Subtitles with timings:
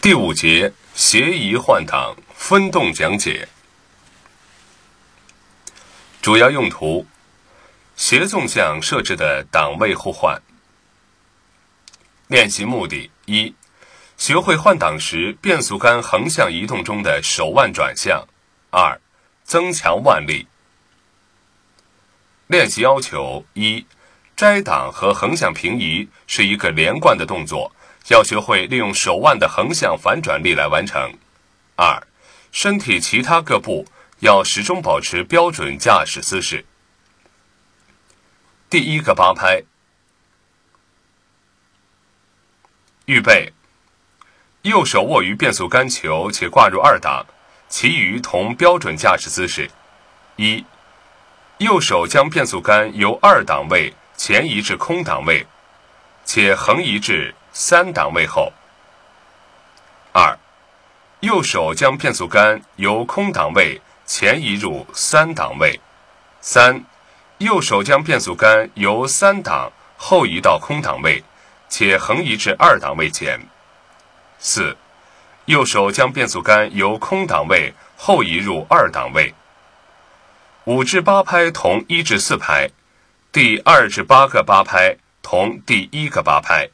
[0.00, 3.48] 第五节协移换挡分动讲解，
[6.20, 7.06] 主要用途：
[7.96, 10.40] 斜纵向设置的档位互换。
[12.28, 13.54] 练习目的：一、
[14.16, 18.26] 学会换挡时变速杆横向移动中的手腕转向；
[18.70, 19.00] 二、
[19.44, 20.46] 增强腕力。
[22.46, 23.86] 练习要求：一、
[24.36, 27.72] 摘档和横向平移是一个连贯的动作，
[28.08, 31.12] 要学会利用手腕的横向反转力来完成。
[31.76, 32.06] 二、
[32.50, 33.86] 身体其他各部
[34.20, 36.64] 要始终保持标准驾驶姿势。
[38.68, 39.62] 第一个八拍，
[43.06, 43.52] 预备，
[44.62, 47.26] 右手握于变速杆球且挂入二档，
[47.68, 49.70] 其余同标准驾驶姿势。
[50.36, 50.64] 一。
[51.58, 55.46] 右手将变速杆由二档位前移至空档位，
[56.24, 58.52] 且横移至三档位后。
[60.12, 60.38] 二，
[61.20, 65.80] 右手将变速杆由空档位前移入三档位。
[66.40, 66.84] 三，
[67.38, 71.22] 右手将变速杆由三档后移到空档位，
[71.68, 73.40] 且横移至二档位前。
[74.38, 74.76] 四，
[75.44, 79.34] 右手将变速杆由空档位后移入二档位。
[80.64, 82.70] 五至八拍同一至四拍，
[83.32, 86.68] 第二至八个八拍同第一个八拍。